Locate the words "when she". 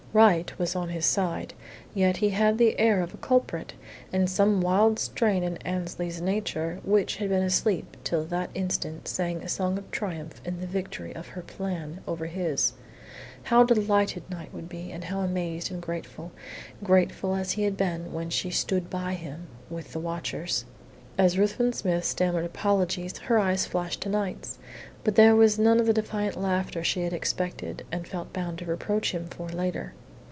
18.11-18.49